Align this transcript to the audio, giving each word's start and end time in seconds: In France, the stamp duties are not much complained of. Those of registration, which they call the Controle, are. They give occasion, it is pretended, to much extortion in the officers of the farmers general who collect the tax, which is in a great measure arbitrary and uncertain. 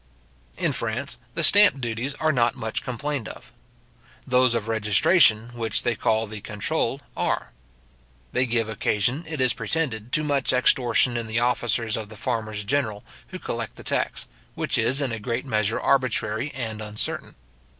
In 0.57 0.71
France, 0.71 1.19
the 1.35 1.43
stamp 1.43 1.79
duties 1.79 2.15
are 2.15 2.31
not 2.31 2.55
much 2.55 2.81
complained 2.81 3.29
of. 3.29 3.53
Those 4.25 4.55
of 4.55 4.67
registration, 4.67 5.51
which 5.53 5.83
they 5.83 5.93
call 5.95 6.25
the 6.25 6.41
Controle, 6.41 7.01
are. 7.15 7.51
They 8.31 8.47
give 8.47 8.67
occasion, 8.67 9.23
it 9.27 9.39
is 9.39 9.53
pretended, 9.53 10.11
to 10.13 10.23
much 10.23 10.53
extortion 10.53 11.17
in 11.17 11.27
the 11.27 11.39
officers 11.39 11.95
of 11.97 12.09
the 12.09 12.17
farmers 12.17 12.63
general 12.63 13.03
who 13.27 13.37
collect 13.37 13.75
the 13.75 13.83
tax, 13.83 14.27
which 14.55 14.75
is 14.79 15.01
in 15.01 15.11
a 15.11 15.19
great 15.19 15.45
measure 15.45 15.79
arbitrary 15.79 16.51
and 16.51 16.81
uncertain. 16.81 17.35